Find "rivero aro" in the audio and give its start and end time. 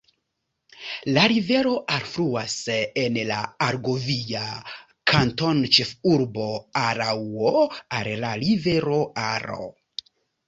8.45-9.63